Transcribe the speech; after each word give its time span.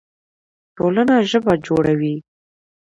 ټولنه 0.75 1.15
ژبه 1.29 1.53
جوړوي. 1.65 2.15